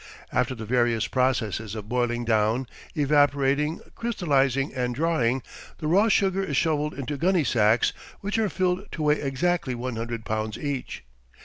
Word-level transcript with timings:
After 0.31 0.55
the 0.55 0.65
various 0.65 1.05
processes 1.05 1.75
of 1.75 1.87
boiling 1.87 2.25
down, 2.25 2.65
evaporating, 2.95 3.81
crystallizing 3.93 4.73
and 4.73 4.95
drying, 4.95 5.43
the 5.77 5.85
raw 5.85 6.07
sugar 6.07 6.41
is 6.43 6.57
shoveled 6.57 6.95
into 6.95 7.17
gunny 7.17 7.43
sacks, 7.43 7.93
which 8.19 8.39
are 8.39 8.49
filled 8.49 8.91
to 8.93 9.03
weigh 9.03 9.21
exactly 9.21 9.75
one 9.75 9.97
hundred 9.97 10.25
pounds 10.25 10.57
each. 10.57 11.03